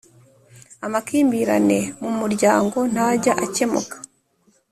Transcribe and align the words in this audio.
Amakimbirane 0.85 1.79
mu 2.01 2.11
muryango 2.19 2.77
ntajya 2.91 3.33
akemuka 3.45 3.95